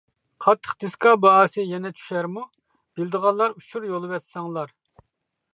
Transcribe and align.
قاتتىق 0.45 0.71
دىسكا 0.83 1.11
باھاسى 1.25 1.65
يەنە 1.73 1.91
چۈشەرمۇ؟ 1.99 2.45
بىلىدىغانلار 2.97 3.57
ئۇچۇر 3.61 3.89
يوللىۋەتسەڭلار! 3.93 4.77